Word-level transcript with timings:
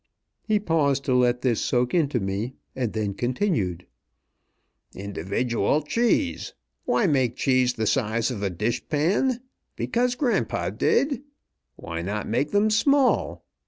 He 0.41 0.59
paused 0.59 1.05
to 1.05 1.13
let 1.13 1.41
this 1.43 1.61
soak 1.61 1.93
into 1.93 2.19
me, 2.19 2.55
and 2.75 2.91
then 2.93 3.13
continued: 3.13 3.85
"Individual 4.95 5.83
cheese! 5.83 6.55
Why 6.85 7.05
make 7.05 7.35
cheese 7.35 7.73
the 7.73 7.85
size 7.85 8.31
of 8.31 8.41
a 8.41 8.49
dish 8.49 8.89
pan? 8.89 9.41
Because 9.75 10.15
grandpa 10.15 10.71
did? 10.71 11.21
Why 11.75 12.01
not 12.01 12.27
make 12.27 12.49
them 12.49 12.71
small? 12.71 13.45